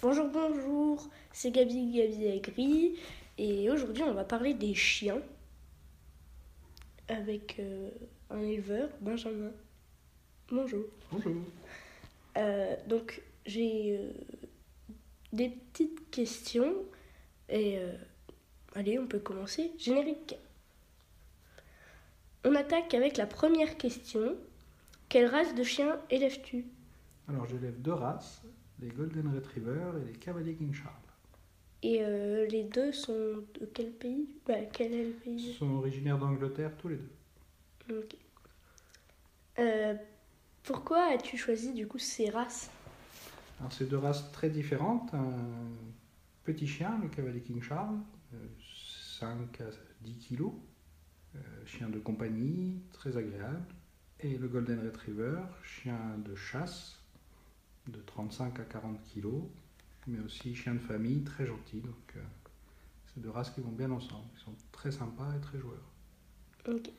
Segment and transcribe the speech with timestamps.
[0.00, 2.94] Bonjour, bonjour, c'est Gabi Gabi Agri
[3.36, 5.20] et aujourd'hui on va parler des chiens
[7.08, 7.90] avec euh,
[8.30, 9.50] un éleveur, Benjamin.
[10.52, 10.84] Bonjour.
[11.10, 11.34] Bonjour.
[12.36, 14.12] Euh, donc j'ai euh,
[15.32, 16.74] des petites questions
[17.48, 17.80] et
[18.76, 19.72] allez on peut commencer.
[19.78, 20.36] Générique.
[22.44, 24.36] On attaque avec la première question.
[25.08, 26.66] Quelle race de chien élèves-tu?
[27.28, 28.42] Alors j'élève deux races,
[28.80, 30.94] les Golden Retriever et les Cavalier King Charles.
[31.82, 34.28] Et euh, les deux sont de quel pays?
[34.46, 37.98] Bah, Quel est le Ils pays sont originaires d'Angleterre tous les deux.
[37.98, 38.16] Ok.
[39.58, 39.94] Euh,
[40.62, 42.70] pourquoi as-tu choisi du coup ces races?
[43.60, 45.12] Alors c'est deux races très différentes.
[45.14, 45.32] Un
[46.44, 47.98] petit chien, le Cavalier King Charles,
[48.34, 48.46] euh,
[49.20, 49.64] 5 à
[50.02, 50.52] 10 kilos,
[51.34, 53.64] euh, chien de compagnie, très agréable.
[54.20, 57.00] Et le Golden Retriever, chien de chasse,
[57.88, 59.44] de 35 à 40 kilos,
[60.06, 61.80] mais aussi chien de famille, très gentil.
[61.80, 62.20] Donc euh,
[63.06, 64.26] c'est deux races qui vont bien ensemble.
[64.36, 65.84] Ils sont très sympas et très joueurs.
[66.68, 66.90] Ok.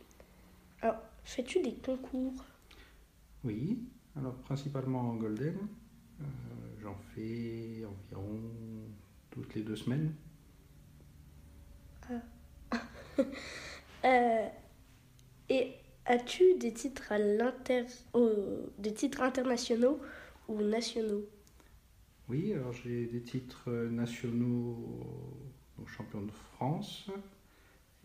[0.81, 2.45] Alors, fais-tu des concours?
[3.43, 3.79] Oui,
[4.15, 5.57] alors principalement en golden.
[6.21, 6.25] Euh,
[6.81, 8.39] J'en fais environ
[9.29, 10.13] toutes les deux semaines.
[14.05, 14.47] Euh,
[15.49, 15.73] Et
[16.05, 17.85] as-tu des titres à l'inter...
[18.13, 19.99] au- des titres internationaux?
[20.50, 21.25] Ou nationaux
[22.30, 25.38] Oui, alors j'ai des titres nationaux,
[25.78, 27.09] donc champion de France,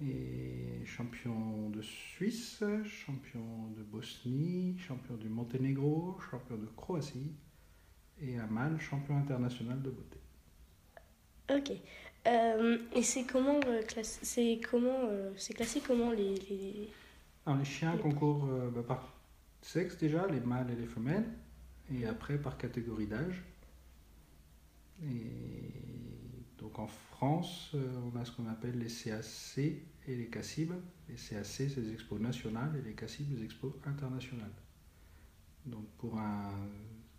[0.00, 7.32] et champion de Suisse, champion de Bosnie, champion du Monténégro, champion de Croatie,
[8.20, 10.18] et à Mal, champion international de beauté.
[11.50, 11.72] Ok.
[12.26, 16.94] Euh, et c'est comment euh, c'est comment euh, c'est classé comment les, les...
[17.46, 19.14] Alors les chiens Les- concourent euh, bah, par
[19.62, 21.26] sexe déjà, les mâles et les femelles,
[21.92, 23.42] et après par catégorie d'âge.
[25.02, 25.84] Et
[26.58, 30.72] donc en France, euh, on a ce qu'on appelle les CAC et les CACIB.
[31.08, 34.52] Les CAC, c'est les expos nationales, et les CACIB, les expos internationales.
[35.66, 36.50] Donc pour un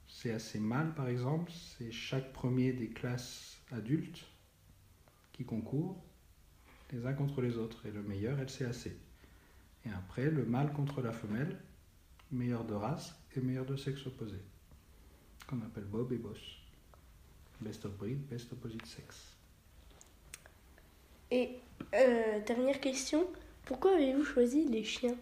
[0.08, 4.26] CAC mâle, par exemple, c'est chaque premier des classes adultes
[5.34, 6.02] qui concourent
[6.92, 8.92] les uns contre les autres, et le meilleur est le CAC.
[9.86, 11.60] Et après, le mâle contre la femelle,
[12.32, 14.38] meilleur de race et meilleur de sexe opposé,
[15.48, 16.40] qu'on appelle Bob et Boss.
[17.62, 19.36] Best of breed, best opposite sex.
[21.32, 21.58] Et
[21.94, 23.28] euh, dernière question,
[23.66, 25.18] pourquoi avez-vous choisi les chiens?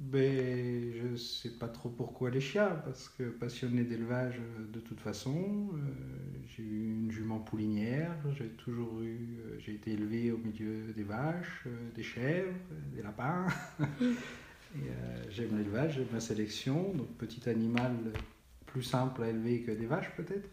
[0.00, 4.98] Ben, je sais pas trop pourquoi les chiens, parce que passionné d'élevage euh, de toute
[4.98, 5.78] façon, euh,
[6.48, 11.02] j'ai eu une jument poulinière, j'ai toujours eu, euh, j'ai été élevé au milieu des
[11.02, 12.56] vaches, des chèvres,
[12.94, 13.46] des lapins.
[14.74, 17.96] Et euh, j'aime l'élevage, j'aime la sélection, donc petit animal
[18.66, 20.48] plus simple à élever que des vaches peut-être,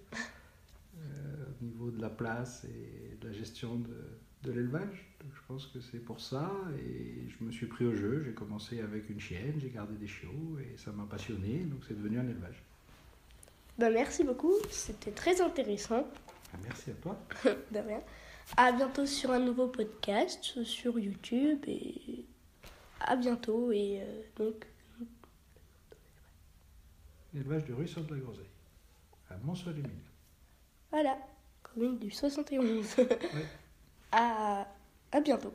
[0.98, 3.96] euh, au niveau de la place et de la gestion de,
[4.44, 5.06] de l'élevage.
[5.22, 8.24] Donc je pense que c'est pour ça et je me suis pris au jeu.
[8.26, 11.98] J'ai commencé avec une chienne, j'ai gardé des chiots et ça m'a passionné, donc c'est
[11.98, 12.64] devenu un élevage.
[13.78, 16.08] Bah merci beaucoup, c'était très intéressant.
[16.54, 17.20] Ah, merci à toi.
[17.72, 18.02] De rien.
[18.56, 22.26] À bientôt sur un nouveau podcast sur YouTube et
[23.00, 24.66] à bientôt et euh, donc
[27.36, 28.50] Élevage du ruisseau de la Groseille,
[29.30, 29.92] à Montsolimil.
[30.92, 31.18] voilà,
[31.62, 32.96] commune du 71.
[32.98, 33.08] Ouais.
[34.12, 34.66] à,
[35.12, 35.54] à bientôt.